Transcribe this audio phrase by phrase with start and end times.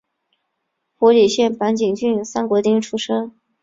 [0.97, 3.37] 福井县坂井郡三国町出身。